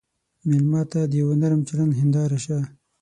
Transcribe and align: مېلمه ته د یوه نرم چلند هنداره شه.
مېلمه 0.49 0.81
ته 0.91 0.99
د 1.11 1.13
یوه 1.21 1.35
نرم 1.41 1.61
چلند 1.67 1.91
هنداره 1.99 2.37
شه. 2.45 2.57